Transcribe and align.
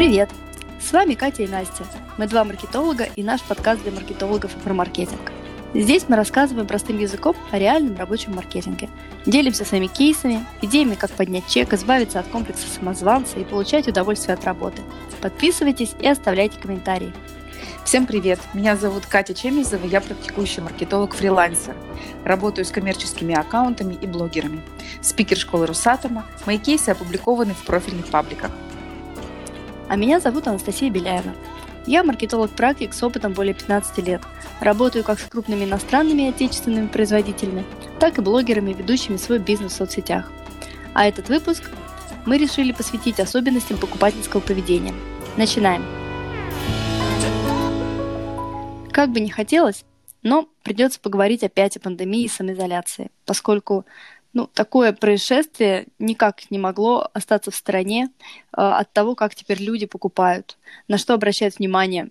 Привет! 0.00 0.30
С 0.80 0.92
вами 0.92 1.12
Катя 1.12 1.42
и 1.42 1.46
Настя. 1.46 1.84
Мы 2.16 2.26
два 2.26 2.42
маркетолога 2.42 3.04
и 3.16 3.22
наш 3.22 3.42
подкаст 3.42 3.82
для 3.82 3.92
маркетологов 3.92 4.50
про 4.52 4.72
маркетинг. 4.72 5.30
Здесь 5.74 6.06
мы 6.08 6.16
рассказываем 6.16 6.66
простым 6.66 6.96
языком 6.96 7.36
о 7.50 7.58
реальном 7.58 7.98
рабочем 7.98 8.34
маркетинге. 8.34 8.88
Делимся 9.26 9.66
своими 9.66 9.88
кейсами, 9.88 10.46
идеями, 10.62 10.94
как 10.94 11.10
поднять 11.10 11.46
чек, 11.48 11.74
избавиться 11.74 12.18
от 12.18 12.28
комплекса 12.28 12.66
самозванца 12.66 13.38
и 13.38 13.44
получать 13.44 13.88
удовольствие 13.88 14.32
от 14.32 14.44
работы. 14.44 14.80
Подписывайтесь 15.20 15.94
и 16.00 16.08
оставляйте 16.08 16.58
комментарии. 16.58 17.12
Всем 17.84 18.06
привет! 18.06 18.40
Меня 18.54 18.76
зовут 18.76 19.04
Катя 19.04 19.34
Чемизова, 19.34 19.84
я 19.84 20.00
практикующий 20.00 20.62
маркетолог-фрилансер. 20.62 21.76
Работаю 22.24 22.64
с 22.64 22.70
коммерческими 22.70 23.34
аккаунтами 23.34 23.98
и 24.00 24.06
блогерами. 24.06 24.62
Спикер 25.02 25.36
школы 25.36 25.66
Русатома. 25.66 26.24
Мои 26.46 26.56
кейсы 26.56 26.88
опубликованы 26.88 27.52
в 27.52 27.66
профильных 27.66 28.06
пабликах. 28.06 28.50
А 29.90 29.96
меня 29.96 30.20
зовут 30.20 30.46
Анастасия 30.46 30.88
Беляева. 30.88 31.34
Я 31.84 32.04
маркетолог-практик 32.04 32.94
с 32.94 33.02
опытом 33.02 33.32
более 33.32 33.54
15 33.54 33.98
лет. 34.06 34.22
Работаю 34.60 35.02
как 35.02 35.18
с 35.18 35.24
крупными 35.24 35.64
иностранными 35.64 36.22
и 36.22 36.28
отечественными 36.28 36.86
производителями, 36.86 37.64
так 37.98 38.16
и 38.16 38.20
блогерами, 38.20 38.72
ведущими 38.72 39.16
свой 39.16 39.40
бизнес 39.40 39.72
в 39.72 39.76
соцсетях. 39.76 40.30
А 40.94 41.08
этот 41.08 41.28
выпуск 41.28 41.68
мы 42.24 42.38
решили 42.38 42.70
посвятить 42.70 43.18
особенностям 43.18 43.78
покупательского 43.78 44.40
поведения. 44.40 44.94
Начинаем! 45.36 45.84
Как 48.92 49.10
бы 49.10 49.18
не 49.18 49.30
хотелось, 49.30 49.84
но 50.22 50.48
придется 50.62 51.00
поговорить 51.00 51.42
опять 51.42 51.76
о 51.76 51.80
пандемии 51.80 52.26
и 52.26 52.28
самоизоляции, 52.28 53.10
поскольку 53.26 53.84
ну, 54.32 54.46
такое 54.46 54.92
происшествие 54.92 55.86
никак 55.98 56.50
не 56.50 56.58
могло 56.58 57.08
остаться 57.12 57.50
в 57.50 57.56
стороне 57.56 58.10
э, 58.56 58.60
от 58.60 58.92
того, 58.92 59.14
как 59.14 59.34
теперь 59.34 59.60
люди 59.60 59.86
покупают, 59.86 60.56
на 60.88 60.98
что 60.98 61.14
обращают 61.14 61.58
внимание. 61.58 62.10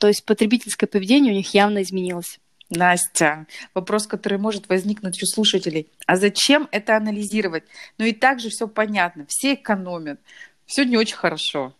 То 0.00 0.08
есть 0.08 0.24
потребительское 0.24 0.88
поведение 0.88 1.32
у 1.32 1.36
них 1.36 1.54
явно 1.54 1.82
изменилось. 1.82 2.38
Настя, 2.68 3.46
вопрос, 3.74 4.06
который 4.06 4.38
может 4.38 4.68
возникнуть 4.68 5.22
у 5.22 5.26
слушателей. 5.26 5.88
А 6.06 6.16
зачем 6.16 6.68
это 6.72 6.96
анализировать? 6.96 7.64
Ну 7.98 8.06
и 8.06 8.12
так 8.12 8.40
же 8.40 8.48
все 8.48 8.66
понятно. 8.66 9.26
Все 9.28 9.54
экономят. 9.54 10.20
Все 10.66 10.84
не 10.84 10.96
очень 10.96 11.16
хорошо. 11.16 11.74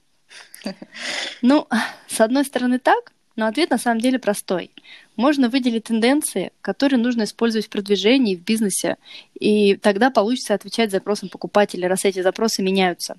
Ну, 1.41 1.67
с 2.09 2.21
одной 2.21 2.45
стороны 2.45 2.79
так, 2.79 3.13
но 3.37 3.47
ответ 3.47 3.71
на 3.71 3.79
самом 3.79 4.01
деле 4.01 4.19
простой. 4.19 4.71
Можно 5.17 5.49
выделить 5.49 5.85
тенденции, 5.85 6.53
которые 6.61 6.99
нужно 6.99 7.25
использовать 7.25 7.67
в 7.67 7.71
продвижении, 7.71 8.37
в 8.37 8.43
бизнесе, 8.43 8.97
и 9.39 9.77
тогда 9.77 10.11
получится 10.11 10.55
отвечать 10.55 10.91
запросам 10.91 11.29
покупателя, 11.29 11.89
раз 11.89 12.05
эти 12.05 12.23
запросы 12.23 12.63
меняются. 12.63 13.17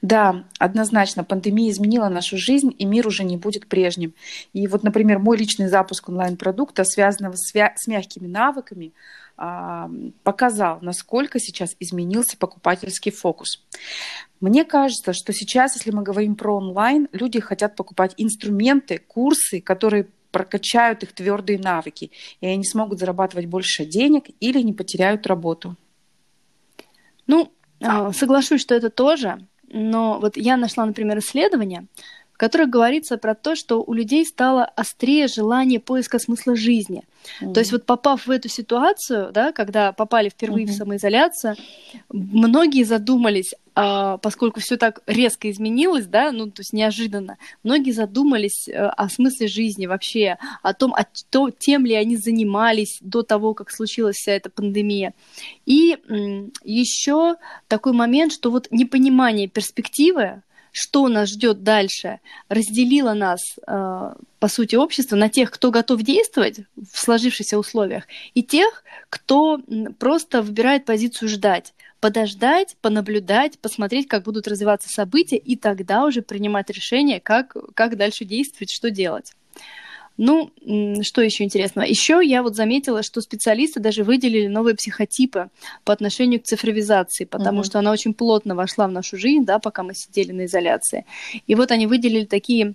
Да, 0.00 0.44
однозначно, 0.58 1.22
пандемия 1.22 1.70
изменила 1.70 2.08
нашу 2.08 2.36
жизнь, 2.36 2.74
и 2.76 2.84
мир 2.84 3.06
уже 3.06 3.22
не 3.22 3.36
будет 3.36 3.68
прежним. 3.68 4.14
И 4.52 4.66
вот, 4.66 4.82
например, 4.82 5.20
мой 5.20 5.36
личный 5.36 5.68
запуск 5.68 6.08
онлайн-продукта, 6.08 6.84
связанного 6.84 7.34
с, 7.36 7.86
мягкими 7.86 8.26
навыками, 8.26 8.92
показал, 9.36 10.78
насколько 10.82 11.38
сейчас 11.38 11.74
изменился 11.80 12.36
покупательский 12.36 13.10
фокус. 13.10 13.64
Мне 14.40 14.64
кажется, 14.64 15.12
что 15.12 15.32
сейчас, 15.32 15.76
если 15.76 15.90
мы 15.90 16.02
говорим 16.02 16.36
про 16.36 16.56
онлайн, 16.56 17.08
люди 17.12 17.40
хотят 17.40 17.76
покупать 17.76 18.14
инструменты, 18.16 18.98
курсы, 18.98 19.60
которые 19.60 20.08
прокачают 20.30 21.02
их 21.02 21.12
твердые 21.12 21.58
навыки, 21.58 22.10
и 22.40 22.46
они 22.46 22.64
смогут 22.64 22.98
зарабатывать 22.98 23.46
больше 23.46 23.84
денег 23.84 24.24
или 24.40 24.60
не 24.60 24.72
потеряют 24.72 25.26
работу. 25.26 25.76
Ну, 27.26 27.52
а, 27.80 28.12
соглашусь, 28.12 28.60
что 28.60 28.74
это 28.74 28.90
тоже, 28.90 29.46
но 29.68 30.18
вот 30.20 30.36
я 30.36 30.56
нашла, 30.56 30.86
например, 30.86 31.18
исследование, 31.18 31.86
которых 32.42 32.70
говорится 32.70 33.18
про 33.18 33.36
то, 33.36 33.54
что 33.54 33.84
у 33.84 33.92
людей 33.92 34.26
стало 34.26 34.64
острее 34.64 35.28
желание 35.28 35.78
поиска 35.78 36.18
смысла 36.18 36.56
жизни. 36.56 37.04
Mm-hmm. 37.40 37.52
То 37.52 37.60
есть 37.60 37.70
вот 37.70 37.86
попав 37.86 38.26
в 38.26 38.30
эту 38.32 38.48
ситуацию, 38.48 39.30
да, 39.30 39.52
когда 39.52 39.92
попали 39.92 40.28
впервые 40.28 40.66
mm-hmm. 40.66 40.70
в 40.70 40.76
самоизоляцию, 40.76 41.54
многие 42.10 42.82
задумались, 42.82 43.54
а, 43.76 44.18
поскольку 44.18 44.58
все 44.58 44.76
так 44.76 45.02
резко 45.06 45.52
изменилось, 45.52 46.06
да, 46.06 46.32
ну 46.32 46.46
то 46.50 46.62
есть 46.62 46.72
неожиданно, 46.72 47.38
многие 47.62 47.92
задумались 47.92 48.68
а, 48.68 48.90
о 48.90 49.08
смысле 49.08 49.46
жизни 49.46 49.86
вообще, 49.86 50.36
о 50.62 50.74
том, 50.74 50.92
о 50.94 51.04
то, 51.30 51.50
тем 51.50 51.86
ли 51.86 51.94
они 51.94 52.16
занимались 52.16 52.98
до 53.02 53.22
того, 53.22 53.54
как 53.54 53.70
случилась 53.70 54.16
вся 54.16 54.32
эта 54.32 54.50
пандемия. 54.50 55.14
И 55.64 55.96
еще 56.64 57.36
такой 57.68 57.92
момент, 57.92 58.32
что 58.32 58.50
вот 58.50 58.66
непонимание 58.72 59.46
перспективы 59.46 60.42
что 60.72 61.06
нас 61.08 61.28
ждет 61.28 61.62
дальше, 61.62 62.20
разделило 62.48 63.12
нас, 63.12 63.40
э, 63.66 64.14
по 64.40 64.48
сути, 64.48 64.74
общество 64.74 65.16
на 65.16 65.28
тех, 65.28 65.50
кто 65.50 65.70
готов 65.70 66.02
действовать 66.02 66.60
в 66.76 66.98
сложившихся 66.98 67.58
условиях, 67.58 68.04
и 68.34 68.42
тех, 68.42 68.82
кто 69.10 69.60
просто 69.98 70.42
выбирает 70.42 70.84
позицию 70.84 71.28
ждать 71.28 71.74
подождать, 72.00 72.76
понаблюдать, 72.80 73.60
посмотреть, 73.60 74.08
как 74.08 74.24
будут 74.24 74.48
развиваться 74.48 74.88
события, 74.88 75.36
и 75.36 75.54
тогда 75.54 76.04
уже 76.04 76.20
принимать 76.20 76.68
решение, 76.68 77.20
как, 77.20 77.56
как 77.74 77.96
дальше 77.96 78.24
действовать, 78.24 78.72
что 78.72 78.90
делать. 78.90 79.34
Ну, 80.16 80.50
что 81.02 81.22
еще 81.22 81.44
интересного? 81.44 81.86
Еще 81.86 82.20
я 82.22 82.42
вот 82.42 82.54
заметила, 82.54 83.02
что 83.02 83.20
специалисты 83.20 83.80
даже 83.80 84.04
выделили 84.04 84.46
новые 84.46 84.74
психотипы 84.74 85.48
по 85.84 85.92
отношению 85.92 86.40
к 86.40 86.44
цифровизации, 86.44 87.24
потому 87.24 87.60
угу. 87.60 87.64
что 87.64 87.78
она 87.78 87.90
очень 87.90 88.14
плотно 88.14 88.54
вошла 88.54 88.86
в 88.86 88.92
нашу 88.92 89.16
жизнь, 89.16 89.44
да, 89.44 89.58
пока 89.58 89.82
мы 89.82 89.94
сидели 89.94 90.32
на 90.32 90.44
изоляции. 90.44 91.06
И 91.46 91.54
вот 91.54 91.70
они 91.70 91.86
выделили 91.86 92.24
такие 92.24 92.74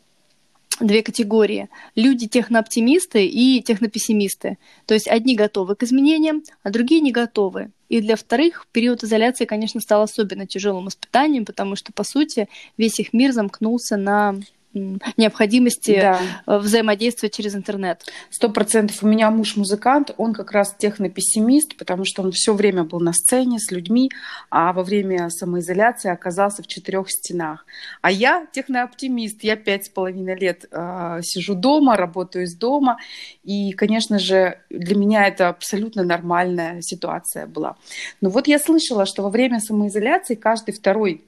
две 0.79 1.01
категории. 1.01 1.69
Люди 1.95 2.27
технооптимисты 2.27 3.25
и 3.25 3.61
технопессимисты. 3.61 4.57
То 4.85 4.93
есть 4.93 5.07
одни 5.07 5.35
готовы 5.35 5.75
к 5.75 5.83
изменениям, 5.83 6.43
а 6.63 6.69
другие 6.69 7.01
не 7.01 7.11
готовы. 7.11 7.71
И 7.89 8.01
для 8.01 8.15
вторых 8.15 8.67
период 8.71 9.03
изоляции, 9.03 9.45
конечно, 9.45 9.79
стал 9.79 10.03
особенно 10.03 10.45
тяжелым 10.45 10.89
испытанием, 10.89 11.45
потому 11.45 11.75
что, 11.75 11.93
по 11.93 12.03
сути, 12.03 12.47
весь 12.77 12.99
их 12.99 13.13
мир 13.13 13.31
замкнулся 13.31 13.97
на 13.97 14.35
необходимости 14.73 15.99
да. 15.99 16.19
Э, 16.45 16.57
взаимодействовать 16.57 17.33
через 17.33 17.55
интернет. 17.55 18.05
Сто 18.29 18.49
процентов. 18.49 19.03
У 19.03 19.07
меня 19.07 19.31
муж 19.31 19.55
музыкант, 19.55 20.13
он 20.17 20.33
как 20.33 20.51
раз 20.51 20.75
технопессимист, 20.77 21.77
потому 21.77 22.05
что 22.05 22.21
он 22.21 22.31
все 22.31 22.53
время 22.53 22.83
был 22.83 22.99
на 22.99 23.13
сцене 23.13 23.59
с 23.59 23.71
людьми, 23.71 24.09
а 24.49 24.73
во 24.73 24.83
время 24.83 25.29
самоизоляции 25.29 26.11
оказался 26.11 26.63
в 26.63 26.67
четырех 26.67 27.09
стенах. 27.09 27.65
А 28.01 28.11
я 28.11 28.45
технооптимист, 28.51 29.43
я 29.43 29.55
пять 29.55 29.85
с 29.85 29.89
половиной 29.89 30.37
лет 30.37 30.65
э, 30.71 31.19
сижу 31.23 31.55
дома, 31.55 31.97
работаю 31.97 32.45
из 32.45 32.55
дома, 32.55 32.97
и, 33.43 33.71
конечно 33.71 34.19
же, 34.19 34.59
для 34.69 34.95
меня 34.95 35.27
это 35.27 35.49
абсолютно 35.49 36.03
нормальная 36.03 36.81
ситуация 36.81 37.47
была. 37.47 37.77
Но 38.21 38.29
вот 38.29 38.47
я 38.47 38.59
слышала, 38.59 39.05
что 39.05 39.23
во 39.23 39.29
время 39.29 39.59
самоизоляции 39.59 40.35
каждый 40.35 40.73
второй 40.73 41.23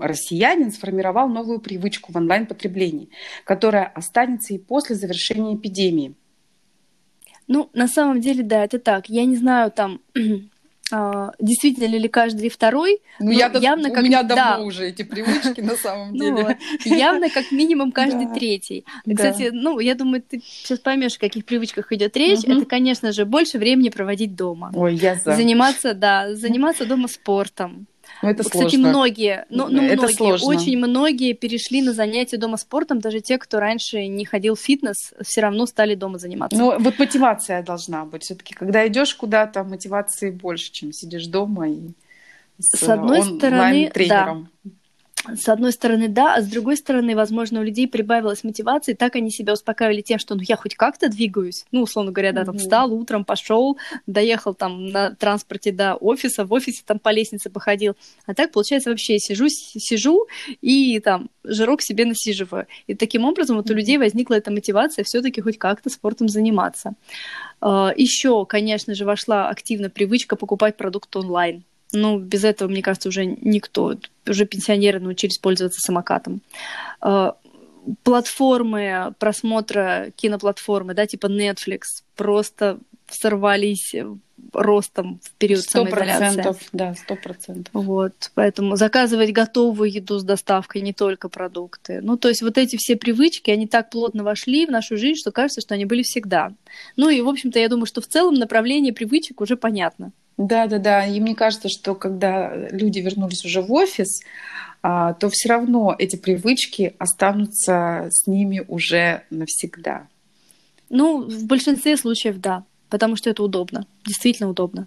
россиянин 0.00 0.70
сформировал 0.72 1.28
новую 1.28 1.60
привычку 1.60 2.12
в 2.12 2.16
онлайн-потреблении, 2.16 3.10
которая 3.44 3.86
останется 3.86 4.54
и 4.54 4.58
после 4.58 4.96
завершения 4.96 5.54
эпидемии. 5.54 6.14
Ну, 7.48 7.70
на 7.72 7.88
самом 7.88 8.20
деле, 8.20 8.42
да, 8.42 8.64
это 8.64 8.78
так. 8.78 9.08
Я 9.08 9.24
не 9.24 9.36
знаю, 9.36 9.70
там, 9.70 10.00
а, 10.92 11.32
действительно 11.38 11.86
ли 11.86 12.08
каждый 12.08 12.50
второй. 12.50 13.00
Ну, 13.18 13.30
я 13.30 13.50
явно, 13.54 13.88
у 13.88 13.92
как... 13.92 14.04
меня 14.04 14.22
давно 14.22 14.58
да. 14.58 14.60
уже 14.60 14.88
эти 14.88 15.02
привычки 15.02 15.62
на 15.62 15.76
самом 15.76 16.12
ну 16.12 16.18
деле. 16.18 16.58
Ну, 16.84 16.96
явно 16.96 17.30
как 17.30 17.50
минимум 17.50 17.90
каждый 17.90 18.26
да. 18.26 18.34
третий. 18.34 18.84
Кстати, 19.10 19.48
ну, 19.52 19.80
я 19.80 19.94
думаю, 19.94 20.22
ты 20.22 20.42
сейчас 20.44 20.78
поймешь, 20.78 21.16
о 21.16 21.20
каких 21.20 21.46
привычках 21.46 21.90
идет 21.92 22.16
речь. 22.18 22.40
Угу. 22.40 22.52
Это, 22.52 22.66
конечно 22.66 23.12
же, 23.12 23.24
больше 23.24 23.58
времени 23.58 23.88
проводить 23.88 24.36
дома. 24.36 24.70
Ой, 24.74 24.94
я 24.94 25.14
за. 25.14 25.34
Заниматься, 25.34 25.94
да, 25.94 26.34
заниматься 26.34 26.84
дома 26.84 27.08
спортом. 27.08 27.86
Ну, 28.22 28.28
это 28.28 28.42
Кстати, 28.42 28.70
сложно. 28.70 28.88
многие, 28.88 29.46
ну, 29.48 29.68
ну 29.68 29.82
это 29.82 30.02
многие, 30.02 30.16
сложно. 30.16 30.46
очень 30.48 30.76
многие 30.78 31.32
перешли 31.34 31.82
на 31.82 31.92
занятия 31.92 32.36
дома 32.36 32.56
спортом, 32.56 33.00
даже 33.00 33.20
те, 33.20 33.38
кто 33.38 33.60
раньше 33.60 34.06
не 34.06 34.24
ходил 34.24 34.56
в 34.56 34.60
фитнес, 34.60 35.14
все 35.22 35.40
равно 35.40 35.66
стали 35.66 35.94
дома 35.94 36.18
заниматься. 36.18 36.58
Ну, 36.58 36.78
вот 36.78 36.98
мотивация 36.98 37.62
должна 37.62 38.04
быть. 38.04 38.24
Все-таки, 38.24 38.54
когда 38.54 38.86
идешь 38.86 39.14
куда-то, 39.14 39.62
мотивации 39.64 40.30
больше, 40.30 40.72
чем 40.72 40.92
сидишь 40.92 41.26
дома 41.26 41.68
и 41.68 41.90
с, 42.58 42.76
с 42.76 42.88
одной 42.88 43.22
стороны, 43.22 43.90
да. 44.08 44.38
С 45.26 45.48
одной 45.48 45.72
стороны, 45.72 46.08
да, 46.08 46.36
а 46.36 46.42
с 46.42 46.46
другой 46.46 46.76
стороны, 46.76 47.14
возможно, 47.14 47.60
у 47.60 47.62
людей 47.62 47.88
прибавилась 47.88 48.44
мотивация, 48.44 48.94
и 48.94 48.96
так 48.96 49.16
они 49.16 49.30
себя 49.30 49.52
успокаивали 49.52 50.00
тем, 50.00 50.18
что 50.18 50.34
ну 50.34 50.42
я 50.46 50.56
хоть 50.56 50.74
как-то 50.74 51.08
двигаюсь. 51.08 51.64
Ну, 51.72 51.82
условно 51.82 52.12
говоря, 52.12 52.32
да, 52.32 52.44
там 52.44 52.54
mm-hmm. 52.54 52.58
встал 52.58 52.92
утром, 52.92 53.24
пошел, 53.24 53.78
доехал 54.06 54.54
там 54.54 54.86
на 54.86 55.14
транспорте 55.14 55.72
до 55.72 55.94
офиса, 55.94 56.44
в 56.44 56.52
офисе 56.52 56.82
там 56.86 56.98
по 56.98 57.10
лестнице 57.10 57.50
походил. 57.50 57.96
А 58.26 58.34
так, 58.34 58.52
получается, 58.52 58.90
вообще 58.90 59.18
сижу, 59.18 59.48
сижу 59.48 60.26
и 60.60 61.00
там 61.00 61.30
жирок 61.44 61.82
себе 61.82 62.04
насиживаю. 62.04 62.66
И 62.86 62.94
таким 62.94 63.24
образом 63.24 63.56
вот 63.56 63.70
у 63.70 63.74
людей 63.74 63.98
возникла 63.98 64.34
эта 64.34 64.50
мотивация 64.50 65.04
все-таки 65.04 65.40
хоть 65.40 65.58
как-то 65.58 65.90
спортом 65.90 66.28
заниматься. 66.28 66.94
А, 67.60 67.92
Еще, 67.96 68.46
конечно 68.46 68.94
же, 68.94 69.04
вошла 69.04 69.48
активно 69.48 69.90
привычка 69.90 70.36
покупать 70.36 70.76
продукт 70.76 71.14
онлайн. 71.16 71.64
Ну, 71.92 72.18
без 72.18 72.44
этого, 72.44 72.68
мне 72.68 72.82
кажется, 72.82 73.08
уже 73.08 73.24
никто. 73.24 73.94
Уже 74.26 74.46
пенсионеры 74.46 75.00
научились 75.00 75.38
пользоваться 75.38 75.80
самокатом. 75.80 76.42
А, 77.00 77.36
платформы 78.02 79.14
просмотра 79.18 80.12
киноплатформы, 80.16 80.94
да, 80.94 81.06
типа 81.06 81.26
Netflix, 81.26 81.80
просто 82.16 82.78
сорвались 83.10 83.94
ростом 84.52 85.20
в 85.22 85.30
период 85.34 85.60
100%, 85.60 85.70
самоизоляции. 85.70 86.68
Да, 86.72 86.94
сто 86.94 87.16
процентов. 87.16 87.72
Вот, 87.72 88.30
поэтому 88.34 88.76
заказывать 88.76 89.32
готовую 89.32 89.90
еду 89.90 90.18
с 90.18 90.24
доставкой, 90.24 90.82
не 90.82 90.92
только 90.92 91.28
продукты. 91.28 92.00
Ну, 92.02 92.16
то 92.16 92.28
есть 92.28 92.42
вот 92.42 92.58
эти 92.58 92.76
все 92.76 92.96
привычки, 92.96 93.50
они 93.50 93.66
так 93.66 93.90
плотно 93.90 94.24
вошли 94.24 94.66
в 94.66 94.70
нашу 94.70 94.96
жизнь, 94.96 95.20
что 95.20 95.32
кажется, 95.32 95.60
что 95.60 95.74
они 95.74 95.84
были 95.84 96.02
всегда. 96.02 96.52
Ну 96.96 97.08
и, 97.08 97.20
в 97.20 97.28
общем-то, 97.28 97.58
я 97.58 97.68
думаю, 97.68 97.86
что 97.86 98.00
в 98.00 98.06
целом 98.06 98.34
направление 98.34 98.92
привычек 98.92 99.40
уже 99.40 99.56
понятно. 99.56 100.12
Да, 100.38 100.66
да, 100.66 100.78
да. 100.78 101.06
И 101.06 101.20
мне 101.20 101.34
кажется, 101.34 101.68
что 101.68 101.94
когда 101.94 102.54
люди 102.70 103.00
вернулись 103.00 103.44
уже 103.44 103.60
в 103.60 103.70
офис, 103.72 104.20
а, 104.82 105.12
то 105.14 105.28
все 105.28 105.50
равно 105.50 105.94
эти 105.98 106.16
привычки 106.16 106.94
останутся 106.98 108.08
с 108.10 108.26
ними 108.26 108.64
уже 108.66 109.24
навсегда. 109.30 110.06
Ну, 110.88 111.28
в 111.28 111.44
большинстве 111.44 111.96
случаев 111.96 112.38
да 112.38 112.64
потому 112.88 113.16
что 113.16 113.30
это 113.30 113.42
удобно, 113.42 113.86
действительно 114.04 114.48
удобно. 114.48 114.86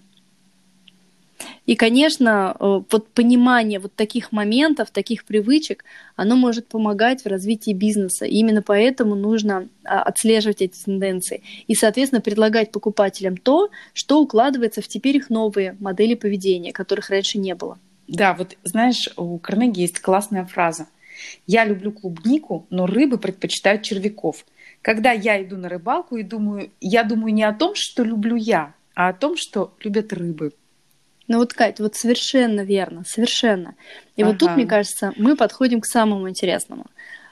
И, 1.66 1.76
конечно, 1.76 2.56
э, 2.58 2.80
вот 2.90 3.08
понимание 3.08 3.78
вот 3.78 3.94
таких 3.94 4.32
моментов, 4.32 4.90
таких 4.90 5.24
привычек, 5.24 5.84
оно 6.16 6.36
может 6.36 6.68
помогать 6.68 7.22
в 7.22 7.26
развитии 7.26 7.72
бизнеса. 7.72 8.24
И 8.24 8.36
именно 8.36 8.62
поэтому 8.62 9.14
нужно 9.14 9.68
а, 9.84 10.02
отслеживать 10.02 10.62
эти 10.62 10.84
тенденции 10.84 11.42
и, 11.66 11.74
соответственно, 11.74 12.20
предлагать 12.20 12.72
покупателям 12.72 13.36
то, 13.36 13.70
что 13.94 14.20
укладывается 14.20 14.82
в 14.82 14.88
теперь 14.88 15.16
их 15.16 15.30
новые 15.30 15.76
модели 15.80 16.14
поведения, 16.14 16.72
которых 16.72 17.10
раньше 17.10 17.38
не 17.38 17.54
было. 17.54 17.78
Да, 18.08 18.34
вот 18.34 18.56
знаешь, 18.64 19.08
у 19.16 19.38
Карнеги 19.38 19.80
есть 19.80 20.00
классная 20.00 20.44
фраза. 20.44 20.86
Я 21.46 21.64
люблю 21.64 21.92
клубнику, 21.92 22.66
но 22.70 22.86
рыбы 22.86 23.18
предпочитают 23.18 23.82
червяков. 23.82 24.44
Когда 24.82 25.12
я 25.12 25.42
иду 25.42 25.56
на 25.56 25.68
рыбалку 25.68 26.16
и 26.16 26.22
думаю, 26.22 26.70
я 26.80 27.04
думаю 27.04 27.32
не 27.32 27.44
о 27.44 27.52
том, 27.52 27.74
что 27.74 28.02
люблю 28.02 28.36
я, 28.36 28.74
а 28.94 29.08
о 29.08 29.12
том, 29.12 29.36
что 29.36 29.72
любят 29.80 30.12
рыбы. 30.12 30.52
Ну 31.32 31.38
вот, 31.38 31.54
Кать, 31.54 31.80
вот 31.80 31.94
совершенно 31.94 32.60
верно, 32.60 33.04
совершенно. 33.06 33.74
И 34.16 34.22
ага. 34.22 34.32
вот 34.32 34.38
тут, 34.38 34.50
мне 34.50 34.66
кажется, 34.66 35.14
мы 35.16 35.34
подходим 35.34 35.80
к 35.80 35.86
самому 35.86 36.28
интересному. 36.28 36.84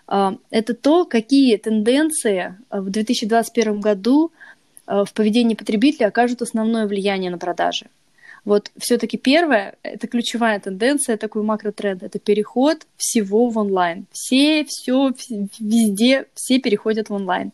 А, 0.07 0.39
это 0.51 0.73
то, 0.73 1.05
какие 1.05 1.59
тенденции 1.59 2.57
в 2.71 2.89
2021 2.89 3.79
году 3.79 4.33
а, 4.87 5.05
в 5.05 5.13
поведении 5.13 5.55
потребителя 5.55 6.07
окажут 6.07 6.41
основное 6.41 6.87
влияние 6.87 7.31
на 7.31 7.37
продажи. 7.37 7.89
Вот 8.47 8.73
все-таки 8.79 9.19
первое, 9.19 9.75
это 9.83 10.07
ключевая 10.07 10.59
тенденция, 10.61 11.19
такой 11.19 11.43
макротренд, 11.43 12.03
это 12.03 12.19
переход 12.19 12.87
всего 12.97 13.51
в 13.51 13.59
онлайн. 13.59 14.07
Все, 14.13 14.65
все, 14.65 15.13
везде, 15.59 16.25
все 16.33 16.59
переходят 16.59 17.11
в 17.11 17.13
онлайн. 17.13 17.53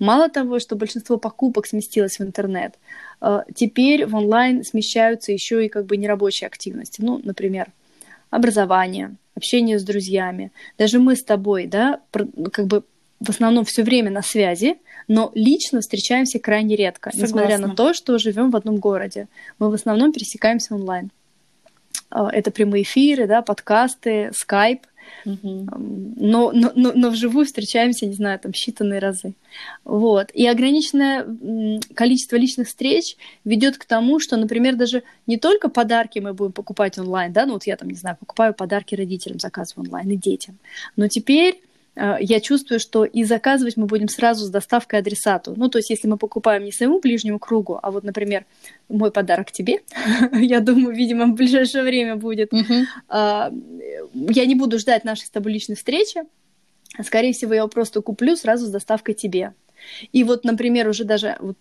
Мало 0.00 0.28
того, 0.28 0.58
что 0.58 0.74
большинство 0.76 1.18
покупок 1.18 1.66
сместилось 1.66 2.18
в 2.18 2.22
интернет, 2.22 2.74
э, 3.20 3.42
теперь 3.54 4.06
в 4.06 4.16
онлайн 4.16 4.64
смещаются 4.64 5.30
еще 5.30 5.64
и 5.64 5.68
как 5.68 5.86
бы 5.86 5.96
нерабочие 5.96 6.48
активности. 6.48 7.02
Ну, 7.02 7.20
например, 7.22 7.70
образование, 8.30 9.14
общение 9.36 9.78
с 9.78 9.84
друзьями. 9.84 10.50
Даже 10.78 10.98
мы 10.98 11.14
с 11.14 11.22
тобой, 11.22 11.66
да, 11.66 12.00
как 12.52 12.66
бы 12.66 12.82
в 13.20 13.28
основном 13.28 13.64
все 13.66 13.82
время 13.82 14.10
на 14.10 14.22
связи, 14.22 14.78
но 15.06 15.30
лично 15.34 15.80
встречаемся 15.82 16.38
крайне 16.38 16.74
редко, 16.74 17.10
Согласна. 17.10 17.36
несмотря 17.36 17.58
на 17.58 17.74
то, 17.74 17.92
что 17.92 18.18
живем 18.18 18.50
в 18.50 18.56
одном 18.56 18.76
городе. 18.76 19.28
Мы 19.58 19.70
в 19.70 19.74
основном 19.74 20.12
пересекаемся 20.12 20.74
онлайн. 20.74 21.10
А, 22.08 22.30
это 22.30 22.50
прямые 22.50 22.82
эфиры, 22.82 23.26
да, 23.26 23.42
подкасты, 23.42 24.30
скайп. 24.34 24.86
Угу. 25.24 25.68
Но, 26.16 26.52
но, 26.52 26.72
но, 26.74 26.92
но 26.94 27.10
вживую 27.10 27.46
встречаемся, 27.46 28.06
не 28.06 28.14
знаю, 28.14 28.38
там 28.38 28.52
считанные 28.52 28.98
разы. 28.98 29.34
Вот. 29.84 30.30
И 30.32 30.46
ограниченное 30.46 31.26
количество 31.94 32.36
личных 32.36 32.68
встреч 32.68 33.16
ведет 33.44 33.78
к 33.78 33.84
тому, 33.84 34.20
что, 34.20 34.36
например, 34.36 34.76
даже 34.76 35.02
не 35.26 35.36
только 35.36 35.68
подарки 35.68 36.18
мы 36.18 36.32
будем 36.32 36.52
покупать 36.52 36.98
онлайн, 36.98 37.32
да, 37.32 37.46
ну 37.46 37.54
вот 37.54 37.66
я 37.66 37.76
там, 37.76 37.88
не 37.88 37.96
знаю, 37.96 38.16
покупаю 38.18 38.54
подарки 38.54 38.94
родителям, 38.94 39.38
заказываю 39.38 39.86
онлайн 39.86 40.10
и 40.10 40.16
детям, 40.16 40.58
но 40.96 41.08
теперь 41.08 41.60
я 42.20 42.40
чувствую, 42.40 42.80
что 42.80 43.04
и 43.04 43.24
заказывать 43.24 43.76
мы 43.76 43.86
будем 43.86 44.08
сразу 44.08 44.46
с 44.46 44.48
доставкой 44.48 45.00
адресату. 45.00 45.54
Ну, 45.56 45.68
то 45.68 45.78
есть, 45.78 45.90
если 45.90 46.08
мы 46.08 46.16
покупаем 46.16 46.64
не 46.64 46.72
своему 46.72 47.00
ближнему 47.00 47.38
кругу, 47.38 47.78
а 47.82 47.90
вот, 47.90 48.04
например, 48.04 48.46
мой 48.88 49.10
подарок 49.10 49.52
тебе, 49.52 49.80
я 50.32 50.60
думаю, 50.60 50.96
видимо, 50.96 51.26
в 51.26 51.34
ближайшее 51.34 51.84
время 51.84 52.16
будет. 52.16 52.52
А, 53.08 53.52
я 54.14 54.46
не 54.46 54.54
буду 54.54 54.78
ждать 54.78 55.04
нашей 55.04 55.26
с 55.26 55.30
тобой 55.30 55.52
личной 55.52 55.76
встречи. 55.76 56.22
Скорее 57.04 57.32
всего, 57.32 57.52
я 57.52 57.58
его 57.58 57.68
просто 57.68 58.00
куплю 58.00 58.34
сразу 58.36 58.66
с 58.66 58.70
доставкой 58.70 59.14
тебе. 59.14 59.52
И 60.12 60.24
вот, 60.24 60.44
например, 60.44 60.88
уже 60.88 61.04
даже 61.04 61.36
вот 61.40 61.56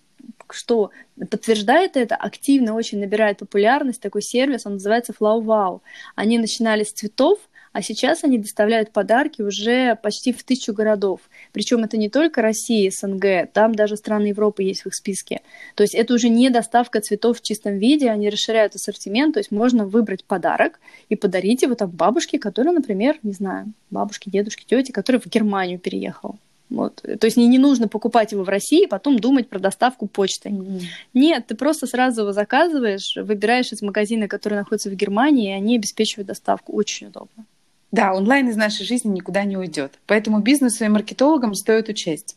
что 0.52 0.92
подтверждает 1.30 1.96
это, 1.96 2.16
активно 2.16 2.74
очень 2.74 3.00
набирает 3.00 3.40
популярность 3.40 4.02
такой 4.02 4.22
сервис, 4.22 4.66
он 4.66 4.74
называется 4.74 5.14
Flow 5.14 5.42
Wow. 5.42 5.82
Они 6.16 6.38
начинали 6.38 6.84
с 6.84 6.92
цветов, 6.92 7.40
а 7.80 7.82
сейчас 7.82 8.26
они 8.26 8.38
доставляют 8.38 8.92
подарки 8.92 9.42
уже 9.42 9.96
почти 9.96 10.34
в 10.34 10.44
тысячу 10.44 10.74
городов. 10.74 11.22
Причем 11.54 11.86
это 11.86 11.96
не 11.96 12.10
только 12.10 12.42
Россия, 12.42 12.92
СНГ, 12.92 13.54
там 13.54 13.74
даже 13.74 13.96
страны 13.96 14.28
Европы 14.28 14.64
есть 14.64 14.82
в 14.82 14.88
их 14.88 14.96
списке. 14.96 15.40
То 15.76 15.84
есть 15.84 15.96
это 15.96 16.14
уже 16.14 16.28
не 16.28 16.50
доставка 16.50 17.00
цветов 17.00 17.40
в 17.40 17.42
чистом 17.42 17.78
виде, 17.78 18.10
они 18.10 18.30
расширяют 18.30 18.76
ассортимент, 18.76 19.36
то 19.36 19.40
есть 19.40 19.52
можно 19.52 19.86
выбрать 19.86 20.26
подарок 20.26 20.82
и 21.08 21.16
подарить 21.16 21.62
его 21.62 21.74
там 21.74 21.90
бабушке, 21.90 22.38
которая, 22.38 22.74
например, 22.74 23.18
не 23.24 23.32
знаю, 23.32 23.72
бабушке, 23.92 24.30
дедушке, 24.30 24.66
тете, 24.68 24.92
которая 24.92 25.22
в 25.22 25.28
Германию 25.28 25.80
переехала. 25.80 26.36
Вот. 26.70 27.02
То 27.02 27.26
есть 27.26 27.38
не, 27.38 27.48
не 27.48 27.58
нужно 27.58 27.88
покупать 27.88 28.32
его 28.32 28.44
в 28.44 28.50
России, 28.50 28.86
потом 28.86 29.20
думать 29.20 29.50
про 29.50 29.60
доставку 29.60 30.08
почтой. 30.08 30.52
Mm-hmm. 30.52 30.82
Нет, 31.14 31.48
ты 31.48 31.56
просто 31.56 31.88
сразу 31.88 32.22
его 32.22 32.34
заказываешь, 32.34 33.16
выбираешь 33.16 33.72
из 33.72 33.82
магазина, 33.82 34.28
который 34.28 34.56
находится 34.56 34.90
в 34.90 34.96
Германии, 34.96 35.50
и 35.50 35.54
они 35.54 35.78
обеспечивают 35.78 36.28
доставку. 36.28 36.74
Очень 36.74 37.08
удобно. 37.08 37.46
Да, 37.92 38.14
онлайн 38.14 38.50
из 38.50 38.56
нашей 38.56 38.86
жизни 38.86 39.10
никуда 39.10 39.44
не 39.44 39.58
уйдет. 39.58 40.00
Поэтому 40.06 40.40
бизнесу 40.40 40.86
и 40.86 40.90
маркетологам 40.90 41.56
стоит 41.56 41.90
учесть. 41.90 42.36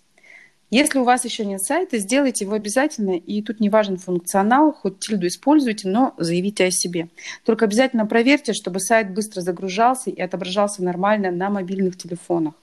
Если 0.70 0.99
у 0.99 1.04
вас 1.04 1.26
еще 1.26 1.44
нет 1.44 1.60
сайта, 1.60 1.99
сделайте 1.99 2.46
его 2.46 2.54
обязательно, 2.54 3.10
и 3.10 3.43
тут 3.43 3.60
не 3.60 3.69
важен 3.69 3.99
функционал, 3.99 4.72
хоть 4.72 5.00
тильду 5.00 5.26
используйте, 5.26 5.87
но 5.87 6.14
заявите 6.16 6.64
о 6.64 6.70
себе. 6.70 7.08
Только 7.44 7.66
обязательно 7.66 8.06
проверьте, 8.06 8.54
чтобы 8.54 8.81
сайт 8.81 9.12
быстро 9.12 9.43
загружался 9.43 10.08
и 10.08 10.19
отображался 10.19 10.82
нормально 10.82 11.31
на 11.31 11.50
мобильных 11.50 11.98
телефонах. 11.98 12.55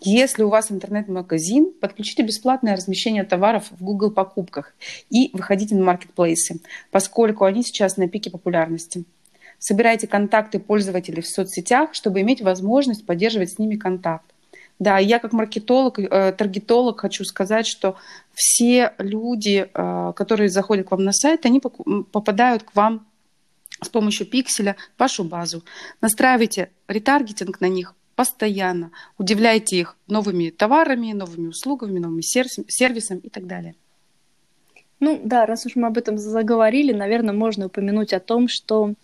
Если 0.00 0.42
у 0.42 0.48
вас 0.48 0.72
интернет-магазин, 0.72 1.72
подключите 1.78 2.22
бесплатное 2.22 2.76
размещение 2.76 3.24
товаров 3.24 3.64
в 3.72 3.84
Google 3.84 4.10
покупках 4.10 4.72
и 5.10 5.28
выходите 5.34 5.74
на 5.74 5.84
маркетплейсы, 5.84 6.60
поскольку 6.90 7.44
они 7.44 7.62
сейчас 7.62 7.98
на 7.98 8.08
пике 8.08 8.30
популярности. 8.30 9.04
Собирайте 9.58 10.06
контакты 10.06 10.58
пользователей 10.58 11.22
в 11.22 11.26
соцсетях, 11.26 11.94
чтобы 11.94 12.20
иметь 12.20 12.40
возможность 12.40 13.04
поддерживать 13.04 13.52
с 13.52 13.58
ними 13.58 13.76
контакт. 13.76 14.24
Да, 14.78 14.98
я 14.98 15.18
как 15.18 15.32
маркетолог, 15.32 15.98
э, 15.98 16.32
таргетолог 16.32 17.00
хочу 17.00 17.24
сказать, 17.24 17.66
что 17.66 17.96
все 18.32 18.94
люди, 18.98 19.68
э, 19.72 20.12
которые 20.14 20.48
заходят 20.48 20.86
к 20.86 20.90
вам 20.92 21.02
на 21.02 21.12
сайт, 21.12 21.44
они 21.46 21.60
попадают 21.60 22.62
к 22.62 22.76
вам 22.76 23.06
с 23.82 23.88
помощью 23.88 24.26
пикселя 24.26 24.76
в 24.96 25.00
вашу 25.00 25.24
базу. 25.24 25.64
Настраивайте 26.00 26.70
ретаргетинг 26.86 27.60
на 27.60 27.68
них 27.68 27.94
постоянно, 28.14 28.90
удивляйте 29.16 29.76
их 29.76 29.96
новыми 30.08 30.50
товарами, 30.50 31.12
новыми 31.12 31.48
услугами, 31.48 31.98
новыми 31.98 32.20
сервисами 32.20 33.20
и 33.20 33.30
так 33.30 33.46
далее. 33.46 33.74
Ну 35.00 35.20
да, 35.22 35.46
раз 35.46 35.66
уж 35.66 35.76
мы 35.76 35.86
об 35.86 35.98
этом 35.98 36.18
заговорили, 36.18 36.92
наверное, 36.92 37.34
можно 37.34 37.66
упомянуть 37.66 38.12
о 38.12 38.20
том, 38.20 38.48
что 38.48 38.94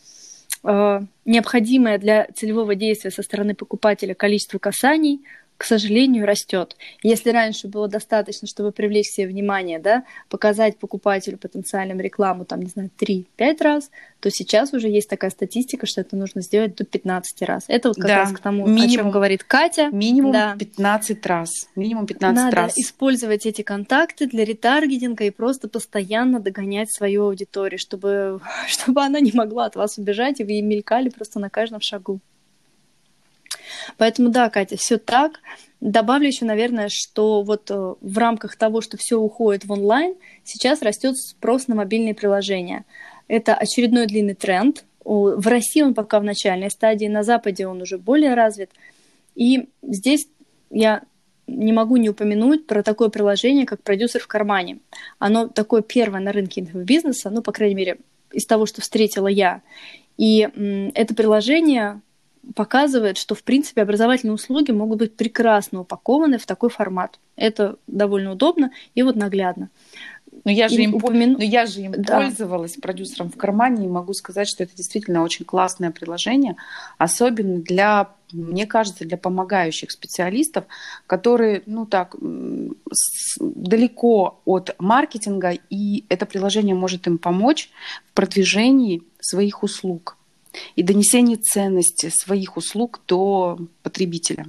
необходимое 0.64 1.98
для 1.98 2.26
целевого 2.34 2.74
действия 2.74 3.10
со 3.10 3.22
стороны 3.22 3.54
покупателя 3.54 4.14
количество 4.14 4.58
касаний 4.58 5.20
к 5.56 5.64
сожалению, 5.64 6.26
растет. 6.26 6.76
Если 7.02 7.30
раньше 7.30 7.68
было 7.68 7.88
достаточно, 7.88 8.48
чтобы 8.48 8.72
привлечь 8.72 9.08
себе 9.08 9.28
внимание, 9.28 9.78
да, 9.78 10.04
показать 10.28 10.78
покупателю 10.78 11.38
потенциальным 11.38 12.00
рекламу, 12.00 12.44
там, 12.44 12.60
не 12.60 12.66
знаю, 12.68 12.90
3-5 12.98 13.62
раз, 13.62 13.90
то 14.20 14.30
сейчас 14.30 14.72
уже 14.72 14.88
есть 14.88 15.08
такая 15.08 15.30
статистика, 15.30 15.86
что 15.86 16.00
это 16.00 16.16
нужно 16.16 16.40
сделать 16.40 16.74
до 16.74 16.84
15 16.84 17.42
раз. 17.42 17.64
Это 17.68 17.88
вот 17.88 17.96
как 17.96 18.06
да, 18.06 18.16
раз 18.16 18.32
к 18.32 18.40
тому, 18.40 18.66
минимум, 18.66 18.86
о 18.86 18.94
чем 18.94 19.10
говорит 19.10 19.44
Катя. 19.44 19.90
Минимум 19.92 20.32
да. 20.32 20.56
15 20.58 21.26
раз. 21.26 21.50
Минимум 21.76 22.06
15 22.06 22.44
Надо 22.44 22.56
раз. 22.56 22.78
использовать 22.78 23.46
эти 23.46 23.62
контакты 23.62 24.26
для 24.26 24.44
ретаргетинга 24.44 25.24
и 25.24 25.30
просто 25.30 25.68
постоянно 25.68 26.40
догонять 26.40 26.92
свою 26.92 27.24
аудиторию, 27.26 27.78
чтобы, 27.78 28.40
чтобы 28.66 29.02
она 29.02 29.20
не 29.20 29.32
могла 29.32 29.66
от 29.66 29.76
вас 29.76 29.98
убежать, 29.98 30.40
и 30.40 30.44
вы 30.44 30.60
мелькали 30.62 31.10
просто 31.10 31.38
на 31.38 31.48
каждом 31.48 31.80
шагу. 31.80 32.20
Поэтому 33.96 34.30
да, 34.30 34.50
Катя, 34.50 34.76
все 34.76 34.98
так. 34.98 35.40
Добавлю 35.80 36.28
еще, 36.28 36.44
наверное, 36.44 36.88
что 36.90 37.42
вот 37.42 37.70
э, 37.70 37.94
в 38.00 38.18
рамках 38.18 38.56
того, 38.56 38.80
что 38.80 38.96
все 38.96 39.16
уходит 39.16 39.64
в 39.64 39.72
онлайн, 39.72 40.14
сейчас 40.44 40.82
растет 40.82 41.16
спрос 41.16 41.68
на 41.68 41.74
мобильные 41.74 42.14
приложения. 42.14 42.84
Это 43.28 43.54
очередной 43.54 44.06
длинный 44.06 44.34
тренд, 44.34 44.84
В 45.04 45.46
России 45.46 45.82
он 45.82 45.92
пока 45.94 46.20
в 46.20 46.24
начальной 46.24 46.70
стадии, 46.70 47.06
на 47.06 47.22
Западе 47.22 47.66
он 47.66 47.82
уже 47.82 47.98
более 47.98 48.34
развит. 48.34 48.70
И 49.34 49.68
здесь 49.82 50.26
я 50.70 51.02
не 51.46 51.72
могу 51.72 51.96
не 51.96 52.08
упомянуть 52.08 52.66
про 52.66 52.82
такое 52.82 53.08
приложение, 53.08 53.66
как 53.66 53.82
продюсер 53.82 54.20
в 54.22 54.26
кармане. 54.26 54.78
Оно 55.18 55.48
такое 55.48 55.82
первое 55.82 56.20
на 56.20 56.32
рынке 56.32 56.62
инфобизнеса, 56.62 57.30
ну, 57.30 57.42
по 57.42 57.52
крайней 57.52 57.74
мере, 57.74 57.98
из 58.32 58.46
того, 58.46 58.66
что 58.66 58.80
встретила 58.80 59.28
я. 59.28 59.62
И 60.16 60.48
это 60.94 61.14
приложение 61.14 62.00
показывает, 62.54 63.18
что, 63.18 63.34
в 63.34 63.42
принципе, 63.42 63.82
образовательные 63.82 64.34
услуги 64.34 64.70
могут 64.70 64.98
быть 64.98 65.16
прекрасно 65.16 65.80
упакованы 65.80 66.38
в 66.38 66.46
такой 66.46 66.70
формат. 66.70 67.18
Это 67.36 67.76
довольно 67.86 68.32
удобно 68.32 68.70
и 68.94 69.02
вот 69.02 69.16
наглядно. 69.16 69.70
Но 70.44 70.50
я 70.50 70.68
же 70.68 70.82
им, 70.82 70.94
упомяну... 70.94 71.38
Но 71.38 71.44
я 71.44 71.66
же 71.66 71.80
им 71.80 71.92
да. 71.96 72.18
пользовалась 72.18 72.76
продюсером 72.76 73.30
в 73.30 73.36
кармане 73.36 73.86
и 73.86 73.88
могу 73.88 74.12
сказать, 74.14 74.48
что 74.48 74.64
это 74.64 74.74
действительно 74.74 75.22
очень 75.22 75.44
классное 75.44 75.90
приложение, 75.90 76.56
особенно 76.98 77.60
для, 77.60 78.10
мне 78.32 78.66
кажется, 78.66 79.04
для 79.04 79.16
помогающих 79.16 79.90
специалистов, 79.90 80.64
которые, 81.06 81.62
ну 81.66 81.86
так, 81.86 82.16
далеко 83.40 84.40
от 84.44 84.74
маркетинга, 84.78 85.52
и 85.70 86.04
это 86.08 86.26
приложение 86.26 86.74
может 86.74 87.06
им 87.06 87.18
помочь 87.18 87.70
в 88.10 88.14
продвижении 88.14 89.02
своих 89.20 89.62
услуг 89.62 90.16
и 90.76 90.82
донесении 90.82 91.36
ценности 91.36 92.10
своих 92.10 92.56
услуг 92.56 93.00
до 93.06 93.58
потребителя. 93.82 94.46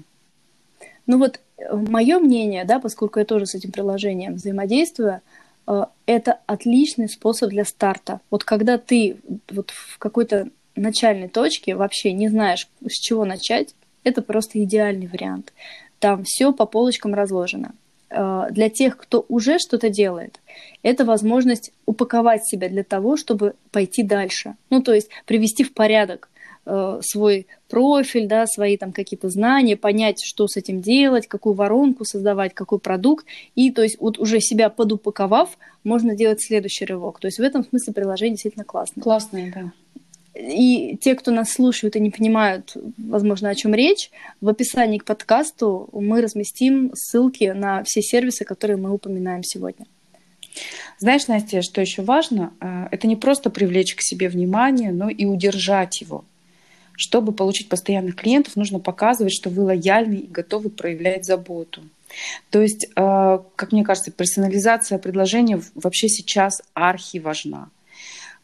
Ну 1.08 1.20
вот 1.20 1.40
э, 1.58 1.76
мое 1.76 2.20
мнение, 2.20 2.66
да, 2.66 2.80
поскольку 2.80 3.20
я 3.20 3.26
тоже 3.26 3.46
с 3.46 3.56
этим 3.56 3.72
приложением 3.72 4.36
взаимодействую, 4.36 5.22
э, 5.68 5.86
это 6.06 6.40
отличный 6.46 7.10
способ 7.10 7.50
для 7.50 7.66
старта. 7.66 8.22
Вот 8.30 8.44
когда 8.44 8.78
ты 8.78 9.18
вот 9.50 9.72
в 9.72 9.98
какой-то 9.98 10.50
начальной 10.76 11.30
точке 11.30 11.76
вообще 11.76 12.12
не 12.12 12.30
знаешь, 12.30 12.68
с 12.86 12.94
чего 12.94 13.26
начать, 13.26 13.76
это 14.04 14.22
просто 14.22 14.64
идеальный 14.64 15.08
вариант. 15.08 15.54
Там 16.00 16.24
все 16.26 16.54
по 16.54 16.66
полочкам 16.66 17.14
разложено. 17.14 17.74
Э, 18.10 18.48
для 18.52 18.70
тех, 18.70 18.98
кто 18.98 19.26
уже 19.30 19.58
что-то 19.60 19.90
делает, 19.90 20.40
это 20.84 21.06
возможность 21.06 21.72
упаковать 21.86 22.46
себя 22.46 22.70
для 22.70 22.84
того, 22.84 23.18
чтобы 23.18 23.56
пойти 23.72 24.04
дальше. 24.04 24.56
Ну, 24.70 24.82
то 24.82 24.94
есть 24.94 25.10
привести 25.26 25.64
в 25.64 25.74
порядок 25.74 26.30
э, 26.66 27.00
свой 27.02 27.48
профиль, 27.68 28.28
да, 28.28 28.46
свои 28.46 28.78
там 28.78 28.92
какие-то 28.92 29.30
знания, 29.30 29.76
понять, 29.76 30.24
что 30.24 30.48
с 30.48 30.56
этим 30.56 30.82
делать, 30.82 31.28
какую 31.28 31.56
воронку 31.56 32.06
создавать, 32.06 32.54
какой 32.54 32.80
продукт. 32.80 33.26
И 33.56 33.72
то 33.72 33.82
есть 33.82 34.00
вот 34.00 34.20
уже 34.20 34.40
себя 34.40 34.70
подупаковав, 34.70 35.58
можно 35.84 36.16
делать 36.16 36.42
следующий 36.42 36.86
рывок. 36.86 37.20
То 37.20 37.28
есть 37.28 37.40
в 37.40 37.44
этом 37.44 37.64
смысле 37.64 37.94
приложение 37.94 38.36
действительно 38.36 38.66
классное. 38.66 39.02
Классное, 39.02 39.52
да. 39.54 39.72
И 40.36 40.98
те, 40.98 41.16
кто 41.16 41.32
нас 41.32 41.54
слушают 41.54 41.96
и 41.96 42.00
не 42.02 42.12
понимают, 42.12 42.76
возможно, 42.98 43.50
о 43.50 43.56
чем 43.56 43.74
речь, 43.74 44.12
в 44.42 44.50
описании 44.50 44.98
к 44.98 45.06
подкасту 45.06 45.90
мы 45.94 46.22
разместим 46.22 46.92
ссылки 46.94 47.54
на 47.56 47.84
все 47.84 48.02
сервисы, 48.02 48.44
которые 48.44 48.76
мы 48.76 48.92
упоминаем 48.92 49.44
сегодня. 49.44 49.86
Знаешь, 51.00 51.28
Настя, 51.28 51.62
что 51.62 51.80
еще 51.80 52.02
важно? 52.02 52.54
Э, 52.60 52.88
это 52.92 53.08
не 53.08 53.16
просто 53.16 53.50
привлечь 53.50 53.96
к 53.96 54.02
себе 54.02 54.28
внимание, 54.28 54.92
но 54.92 55.10
и 55.10 55.26
удержать 55.26 56.02
его. 56.02 56.26
Чтобы 56.98 57.34
получить 57.34 57.70
постоянных 57.70 58.16
клиентов, 58.16 58.56
нужно 58.56 58.80
показывать, 58.80 59.34
что 59.34 59.50
вы 59.50 59.64
лояльны 59.64 60.16
и 60.16 60.28
готовы 60.28 60.70
проявлять 60.70 61.26
заботу. 61.26 61.84
То 62.50 62.62
есть, 62.62 62.86
э, 62.86 63.40
как 63.56 63.72
мне 63.72 63.84
кажется, 63.84 64.12
персонализация 64.12 64.98
предложения 64.98 65.62
вообще 65.76 66.10
сейчас 66.10 66.62
архи 66.74 67.20
важна 67.20 67.70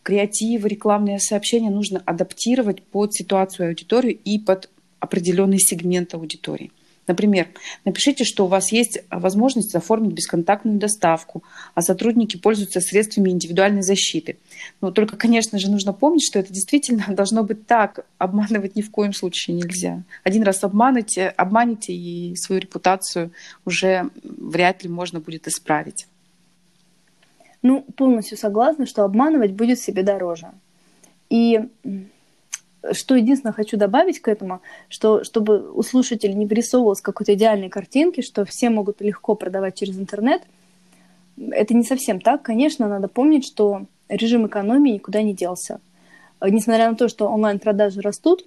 креативы, 0.03 0.69
рекламные 0.69 1.19
сообщения 1.19 1.69
нужно 1.69 2.01
адаптировать 2.05 2.83
под 2.83 3.13
ситуацию 3.13 3.69
аудитории 3.69 4.11
и 4.11 4.39
под 4.39 4.69
определенный 4.99 5.59
сегмент 5.59 6.13
аудитории. 6.13 6.71
Например, 7.07 7.47
напишите, 7.83 8.23
что 8.23 8.45
у 8.45 8.47
вас 8.47 8.71
есть 8.71 8.99
возможность 9.09 9.75
оформить 9.75 10.13
бесконтактную 10.13 10.77
доставку, 10.77 11.43
а 11.73 11.81
сотрудники 11.81 12.37
пользуются 12.37 12.79
средствами 12.79 13.31
индивидуальной 13.31 13.81
защиты. 13.81 14.37
Но 14.81 14.91
только, 14.91 15.17
конечно 15.17 15.57
же, 15.57 15.69
нужно 15.69 15.93
помнить, 15.93 16.25
что 16.25 16.39
это 16.39 16.53
действительно 16.53 17.05
должно 17.09 17.43
быть 17.43 17.65
так. 17.65 18.05
Обманывать 18.17 18.75
ни 18.75 18.81
в 18.81 18.91
коем 18.91 19.13
случае 19.13 19.57
нельзя. 19.57 20.03
Один 20.23 20.43
раз 20.43 20.63
обманете, 20.63 21.27
обманете 21.27 21.91
и 21.91 22.35
свою 22.35 22.61
репутацию 22.61 23.31
уже 23.65 24.09
вряд 24.23 24.83
ли 24.83 24.89
можно 24.89 25.19
будет 25.19 25.47
исправить. 25.47 26.05
Ну, 27.61 27.81
полностью 27.95 28.37
согласна, 28.37 28.85
что 28.85 29.03
обманывать 29.03 29.51
будет 29.51 29.79
себе 29.79 30.03
дороже. 30.03 30.51
И 31.29 31.59
что 32.91 33.15
единственное 33.15 33.53
хочу 33.53 33.77
добавить 33.77 34.19
к 34.19 34.27
этому, 34.27 34.61
что 34.89 35.23
чтобы 35.23 35.71
у 35.71 35.83
слушателей 35.83 36.33
не 36.33 36.47
вырисовывалось 36.47 37.01
какой-то 37.01 37.35
идеальной 37.35 37.69
картинки, 37.69 38.21
что 38.21 38.43
все 38.43 38.71
могут 38.71 39.01
легко 39.01 39.35
продавать 39.35 39.77
через 39.77 39.99
интернет, 39.99 40.41
это 41.37 41.75
не 41.75 41.83
совсем 41.83 42.19
так. 42.19 42.41
Конечно, 42.41 42.87
надо 42.87 43.07
помнить, 43.07 43.45
что 43.45 43.85
режим 44.09 44.47
экономии 44.47 44.93
никуда 44.93 45.21
не 45.21 45.35
делся. 45.35 45.79
Несмотря 46.41 46.89
на 46.89 46.95
то, 46.95 47.07
что 47.07 47.27
онлайн-продажи 47.27 48.01
растут, 48.01 48.45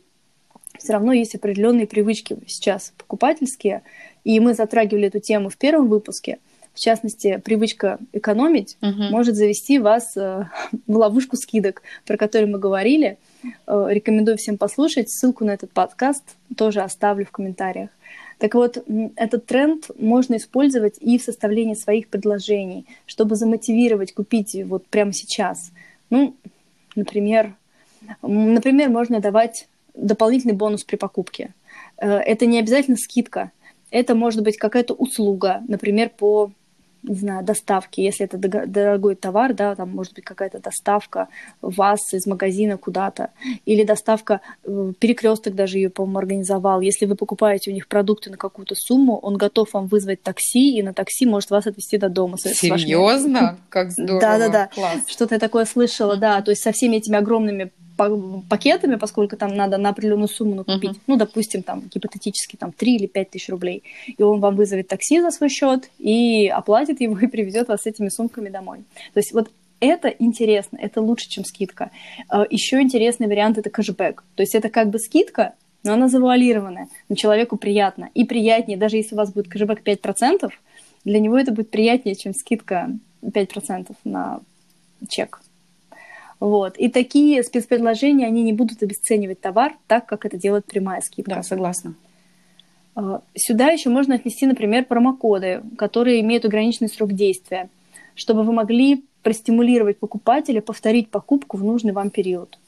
все 0.76 0.94
равно 0.94 1.12
есть 1.12 1.36
определенные 1.36 1.86
привычки 1.86 2.36
сейчас 2.48 2.92
покупательские, 2.98 3.82
и 4.24 4.40
мы 4.40 4.54
затрагивали 4.54 5.06
эту 5.06 5.20
тему 5.20 5.48
в 5.48 5.56
первом 5.56 5.86
выпуске– 5.86 6.38
в 6.74 6.80
частности, 6.80 7.40
привычка 7.44 7.98
экономить 8.12 8.76
угу. 8.82 9.04
может 9.04 9.36
завести 9.36 9.78
вас 9.78 10.16
э, 10.16 10.48
в 10.86 10.96
ловушку 10.96 11.36
скидок, 11.36 11.82
про 12.04 12.16
которую 12.16 12.50
мы 12.50 12.58
говорили. 12.58 13.16
Э, 13.66 13.86
рекомендую 13.88 14.36
всем 14.36 14.58
послушать. 14.58 15.08
Ссылку 15.08 15.44
на 15.44 15.52
этот 15.52 15.70
подкаст 15.70 16.24
тоже 16.56 16.80
оставлю 16.80 17.24
в 17.26 17.30
комментариях. 17.30 17.90
Так 18.38 18.54
вот, 18.54 18.84
этот 19.14 19.46
тренд 19.46 19.90
можно 19.96 20.36
использовать 20.36 20.96
и 21.00 21.18
в 21.18 21.22
составлении 21.22 21.74
своих 21.74 22.08
предложений, 22.08 22.86
чтобы 23.06 23.36
замотивировать 23.36 24.12
купить 24.12 24.56
вот 24.66 24.84
прямо 24.86 25.12
сейчас. 25.12 25.70
Ну, 26.10 26.34
например, 26.96 27.54
например, 28.20 28.90
можно 28.90 29.20
давать 29.20 29.68
дополнительный 29.94 30.54
бонус 30.54 30.82
при 30.82 30.96
покупке. 30.96 31.54
Э, 31.98 32.16
это 32.18 32.46
не 32.46 32.58
обязательно 32.58 32.96
скидка, 32.96 33.52
это 33.90 34.16
может 34.16 34.42
быть 34.42 34.56
какая-то 34.56 34.92
услуга, 34.94 35.62
например, 35.68 36.10
по 36.10 36.50
не 37.06 37.14
знаю, 37.14 37.44
доставки, 37.44 38.00
если 38.00 38.26
это 38.26 38.38
дорогой 38.38 39.14
товар, 39.14 39.52
да, 39.52 39.74
там 39.74 39.90
может 39.90 40.14
быть 40.14 40.24
какая-то 40.24 40.58
доставка 40.58 41.28
вас 41.60 42.00
из 42.12 42.26
магазина 42.26 42.78
куда-то, 42.78 43.30
или 43.66 43.84
доставка, 43.84 44.40
э, 44.64 44.92
перекресток 44.98 45.54
даже 45.54 45.78
ее, 45.78 45.90
по-моему, 45.90 46.18
организовал. 46.18 46.80
Если 46.80 47.06
вы 47.06 47.14
покупаете 47.14 47.70
у 47.70 47.74
них 47.74 47.88
продукты 47.88 48.30
на 48.30 48.36
какую-то 48.36 48.74
сумму, 48.74 49.18
он 49.18 49.36
готов 49.36 49.72
вам 49.74 49.86
вызвать 49.86 50.22
такси, 50.22 50.78
и 50.78 50.82
на 50.82 50.94
такси 50.94 51.26
может 51.26 51.50
вас 51.50 51.66
отвезти 51.66 51.98
до 51.98 52.08
дома. 52.08 52.38
Серьезно? 52.38 53.58
Как 53.68 53.90
здорово. 53.90 54.20
Да-да-да. 54.20 54.70
Что-то 55.06 55.34
я 55.34 55.38
такое 55.38 55.66
слышала, 55.66 56.16
да. 56.16 56.40
То 56.40 56.50
есть 56.50 56.62
со 56.62 56.72
всеми 56.72 56.96
этими 56.96 57.16
огромными 57.16 57.70
пакетами, 57.96 58.96
поскольку 58.96 59.36
там 59.36 59.54
надо 59.54 59.78
на 59.78 59.90
определенную 59.90 60.28
сумму 60.28 60.54
накупить, 60.56 60.92
uh-huh. 60.92 61.02
ну, 61.06 61.16
допустим, 61.16 61.62
там, 61.62 61.82
гипотетически, 61.92 62.56
там, 62.56 62.72
3 62.72 62.96
или 62.96 63.06
5 63.06 63.30
тысяч 63.30 63.48
рублей, 63.48 63.82
и 64.06 64.22
он 64.22 64.40
вам 64.40 64.56
вызовет 64.56 64.88
такси 64.88 65.20
за 65.20 65.30
свой 65.30 65.48
счет 65.48 65.90
и 65.98 66.48
оплатит 66.48 67.00
его 67.00 67.18
и 67.18 67.26
привезет 67.26 67.68
вас 67.68 67.82
с 67.82 67.86
этими 67.86 68.08
сумками 68.08 68.48
домой. 68.48 68.84
То 69.12 69.20
есть 69.20 69.32
вот 69.32 69.50
это 69.80 70.08
интересно, 70.08 70.78
это 70.80 71.00
лучше, 71.00 71.28
чем 71.28 71.44
скидка. 71.44 71.90
А, 72.28 72.44
Еще 72.48 72.80
интересный 72.80 73.26
вариант– 73.26 73.58
это 73.58 73.70
кэшбэк. 73.70 74.24
То 74.34 74.42
есть 74.42 74.54
это 74.54 74.70
как 74.70 74.90
бы 74.90 74.98
скидка, 74.98 75.54
но 75.82 75.92
она 75.92 76.08
завуалированная, 76.08 76.88
но 77.08 77.16
человеку 77.16 77.56
приятно. 77.56 78.10
И 78.14 78.24
приятнее, 78.24 78.78
даже 78.78 78.96
если 78.96 79.14
у 79.14 79.18
вас 79.18 79.32
будет 79.32 79.48
кэшбэк 79.48 79.82
5%, 79.82 80.50
для 81.04 81.20
него 81.20 81.38
это 81.38 81.52
будет 81.52 81.70
приятнее, 81.70 82.16
чем 82.16 82.34
скидка 82.34 82.90
5% 83.22 83.94
на 84.04 84.40
чек. 85.08 85.40
Вот. 86.44 86.76
И 86.76 86.90
такие 86.90 87.42
спецпредложения, 87.42 88.26
они 88.26 88.42
не 88.42 88.52
будут 88.52 88.82
обесценивать 88.82 89.40
товар 89.40 89.78
так, 89.86 90.04
как 90.04 90.26
это 90.26 90.36
делает 90.36 90.66
прямая 90.66 91.00
скидка. 91.00 91.36
Да, 91.36 91.42
согласна. 91.42 91.94
А, 92.94 93.22
сюда 93.34 93.70
еще 93.70 93.88
можно 93.88 94.16
отнести, 94.16 94.44
например, 94.44 94.84
промокоды, 94.84 95.62
которые 95.78 96.20
имеют 96.20 96.44
ограниченный 96.44 96.90
срок 96.90 97.14
действия, 97.14 97.70
чтобы 98.14 98.42
вы 98.42 98.52
могли 98.52 99.06
простимулировать 99.22 99.96
покупателя 99.96 100.60
повторить 100.60 101.08
покупку 101.08 101.56
в 101.56 101.64
нужный 101.64 101.94
вам 101.94 102.10
период. 102.10 102.58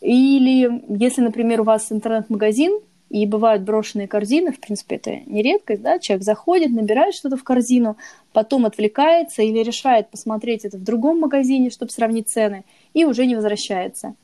Или 0.00 0.82
если, 0.88 1.20
например, 1.20 1.60
у 1.60 1.64
вас 1.64 1.92
интернет-магазин, 1.92 2.80
и 3.10 3.26
бывают 3.26 3.62
брошенные 3.62 4.08
корзины, 4.08 4.52
в 4.52 4.60
принципе, 4.60 4.96
это 4.96 5.20
не 5.26 5.42
редкость, 5.42 5.82
да, 5.82 5.98
человек 5.98 6.24
заходит, 6.24 6.70
набирает 6.70 7.14
что-то 7.14 7.36
в 7.36 7.44
корзину, 7.44 7.96
потом 8.32 8.66
отвлекается 8.66 9.42
или 9.42 9.58
решает 9.62 10.10
посмотреть 10.10 10.64
это 10.64 10.78
в 10.78 10.82
другом 10.82 11.20
магазине, 11.20 11.70
чтобы 11.70 11.90
сравнить 11.92 12.28
цены, 12.28 12.64
и 12.92 13.04
уже 13.04 13.26
не 13.26 13.36
возвращается 13.36 14.14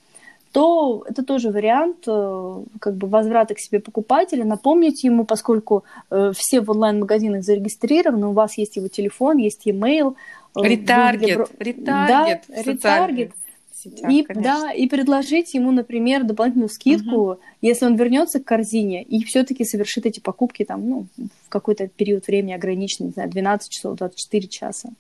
то 0.53 1.05
это 1.09 1.25
тоже 1.25 1.51
вариант 1.51 2.05
э, 2.09 2.63
как 2.81 2.97
бы 2.97 3.07
возврата 3.07 3.55
к 3.55 3.61
себе 3.61 3.79
покупателя, 3.79 4.45
напомнить 4.45 5.05
ему, 5.05 5.25
поскольку 5.25 5.85
э, 6.11 6.33
все 6.35 6.61
в 6.61 6.71
онлайн-магазинах 6.71 7.45
зарегистрированы, 7.45 8.27
у 8.27 8.33
вас 8.33 8.59
есть 8.59 8.77
его 8.77 8.89
телефон, 8.89 9.37
есть 9.37 9.67
e-mail. 9.67 10.17
Ретаргет, 10.57 11.49
ретаргет. 11.61 11.85
Да, 11.85 12.41
ретаргет. 12.63 13.33
Сетях. 13.81 14.11
И, 14.11 14.27
да, 14.35 14.73
и 14.73 14.87
предложить 14.87 15.55
ему, 15.55 15.71
например, 15.71 16.25
дополнительную 16.25 16.69
скидку, 16.69 17.17
угу. 17.17 17.41
если 17.61 17.87
он 17.87 17.97
вернется 17.97 18.41
к 18.41 18.45
корзине 18.45 19.03
и 19.03 19.25
все-таки 19.25 19.65
совершит 19.65 20.07
эти 20.07 20.21
покупки 20.21 20.65
там, 20.65 20.89
ну, 20.89 21.07
в 21.17 21.49
какой-то 21.49 21.89
период 21.89 22.27
времени 22.27 22.53
ограниченный, 22.53 23.09
не 23.09 23.13
знаю, 23.13 23.31
12 23.31 23.71
часов, 23.71 23.97
24 23.97 24.49
часа. 24.49 24.91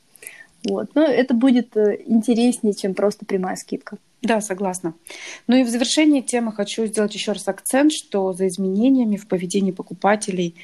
Вот. 0.68 0.90
Но 0.94 1.02
это 1.02 1.34
будет 1.34 1.76
э, 1.76 1.99
интереснее, 2.06 2.75
чем 2.75 2.94
просто 2.94 3.25
прямая 3.25 3.56
скидка. 3.56 3.96
Да, 4.22 4.40
согласна. 4.40 4.94
Ну 5.46 5.56
и 5.56 5.62
в 5.62 5.68
завершении 5.68 6.20
темы 6.20 6.52
хочу 6.52 6.84
сделать 6.87 7.14
еще 7.14 7.32
раз 7.32 7.49
акцент, 7.49 7.92
что 7.92 8.32
за 8.34 8.49
изменениями 8.49 9.16
в 9.16 9.26
поведении 9.26 9.70
покупателей 9.70 10.54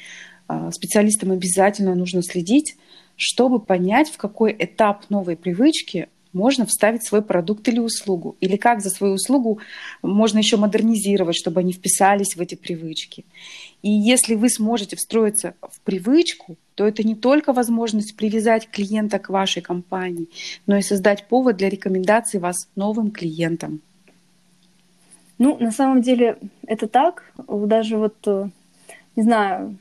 а, 0.47 0.71
специалистам 0.71 1.31
обязательно 1.31 1.95
нужно 1.95 2.21
следить, 2.21 2.77
чтобы 3.15 3.59
понять, 3.59 4.09
в 4.09 4.17
какой 4.17 4.55
этап 4.57 5.09
новой 5.09 5.35
привычки 5.35 6.07
можно 6.37 6.65
вставить 6.65 7.03
свой 7.03 7.21
продукт 7.21 7.67
или 7.67 7.79
услугу, 7.79 8.37
или 8.39 8.57
как 8.57 8.81
за 8.81 8.89
свою 8.89 9.13
услугу 9.13 9.59
можно 10.03 10.37
еще 10.37 10.57
модернизировать, 10.57 11.35
чтобы 11.35 11.61
они 11.61 11.73
вписались 11.73 12.35
в 12.35 12.41
эти 12.41 12.55
привычки. 12.55 13.25
И 13.81 13.89
если 13.89 14.35
вы 14.35 14.49
сможете 14.49 14.95
встроиться 14.95 15.55
в 15.61 15.81
привычку, 15.81 16.55
то 16.75 16.85
это 16.85 17.03
не 17.03 17.15
только 17.15 17.53
возможность 17.53 18.15
привязать 18.15 18.69
клиента 18.69 19.17
к 19.19 19.29
вашей 19.29 19.61
компании, 19.61 20.27
но 20.67 20.77
и 20.77 20.81
создать 20.81 21.27
повод 21.27 21.57
для 21.57 21.69
рекомендаций 21.69 22.39
вас 22.39 22.69
новым 22.75 23.09
клиентам. 23.11 23.81
Ну, 25.39 25.57
на 25.59 25.71
самом 25.71 26.01
деле 26.01 26.37
это 26.67 26.87
так. 26.87 27.33
Даже 27.47 27.97
вот, 27.97 28.15
э, 28.27 28.49
не 29.15 29.23
знаю, 29.23 29.77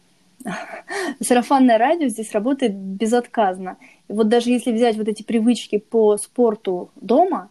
сарафанное 1.20 1.78
радио 1.78 2.08
здесь 2.08 2.32
работает 2.32 2.74
безотказно. 2.74 3.76
И 4.08 4.12
вот 4.12 4.28
даже 4.28 4.50
если 4.50 4.72
взять 4.72 4.96
вот 4.96 5.08
эти 5.08 5.22
привычки 5.22 5.78
по 5.78 6.16
спорту 6.16 6.90
дома, 6.96 7.50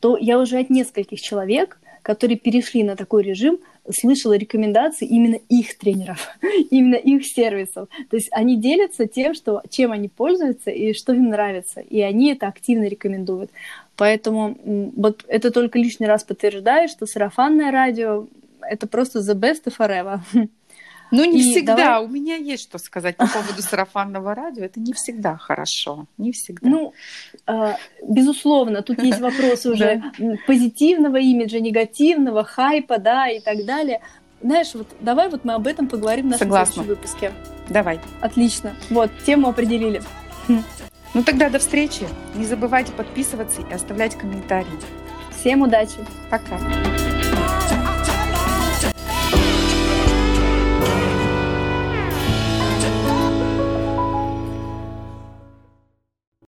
то 0.00 0.16
я 0.16 0.38
уже 0.38 0.58
от 0.58 0.70
нескольких 0.70 1.20
человек, 1.20 1.78
которые 2.02 2.38
перешли 2.38 2.82
на 2.82 2.96
такой 2.96 3.22
режим, 3.22 3.58
слышала 3.92 4.34
рекомендации 4.34 5.06
именно 5.06 5.38
их 5.48 5.76
тренеров, 5.76 6.28
именно 6.70 6.94
их 6.94 7.26
сервисов. 7.26 7.88
То 8.08 8.16
есть 8.16 8.28
они 8.32 8.56
делятся 8.56 9.06
тем, 9.06 9.34
что, 9.34 9.62
чем 9.68 9.92
они 9.92 10.08
пользуются 10.08 10.70
и 10.70 10.94
что 10.94 11.12
им 11.12 11.28
нравится. 11.28 11.80
И 11.80 12.00
они 12.00 12.32
это 12.32 12.46
активно 12.48 12.84
рекомендуют. 12.84 13.50
Поэтому 13.96 14.56
вот 14.96 15.24
это 15.28 15.50
только 15.50 15.78
лишний 15.78 16.06
раз 16.06 16.24
подтверждает, 16.24 16.90
что 16.90 17.06
сарафанное 17.06 17.70
радио— 17.70 18.26
это 18.62 18.86
просто 18.86 19.18
the 19.18 19.34
best 19.34 19.64
forever. 19.76 20.20
Ну, 21.10 21.24
не 21.24 21.40
и 21.40 21.50
всегда. 21.50 21.76
Давай... 21.76 22.04
У 22.04 22.08
меня 22.08 22.36
есть 22.36 22.62
что 22.62 22.78
сказать 22.78 23.16
по 23.16 23.26
поводу 23.26 23.62
сарафанного 23.62 24.34
радио. 24.34 24.64
Это 24.64 24.80
не 24.80 24.92
всегда 24.92 25.36
хорошо. 25.36 26.06
Не 26.18 26.32
всегда. 26.32 26.68
Ну, 26.68 26.92
э, 27.46 27.74
безусловно, 28.02 28.82
тут 28.82 29.02
есть 29.02 29.20
вопросы 29.20 29.70
уже 29.70 30.02
позитивного 30.46 31.16
имиджа, 31.16 31.58
негативного, 31.60 32.44
хайпа, 32.44 32.98
да, 32.98 33.28
и 33.28 33.40
так 33.40 33.64
далее. 33.64 34.00
Знаешь, 34.42 34.74
вот 34.74 34.86
давай 35.00 35.28
вот 35.28 35.44
мы 35.44 35.54
об 35.54 35.66
этом 35.66 35.88
поговорим 35.88 36.26
в 36.26 36.30
нашем 36.30 36.46
Согласна. 36.46 36.74
следующем 36.74 36.94
выпуске. 36.94 37.32
Давай. 37.68 38.00
Отлично. 38.20 38.74
Вот, 38.88 39.10
тему 39.26 39.48
определили. 39.48 40.02
Ну 41.12 41.24
тогда 41.24 41.50
до 41.50 41.58
встречи. 41.58 42.06
Не 42.36 42.44
забывайте 42.44 42.92
подписываться 42.92 43.62
и 43.62 43.72
оставлять 43.72 44.14
комментарии. 44.14 44.68
Всем 45.32 45.62
удачи. 45.62 45.96
Пока. 46.30 46.56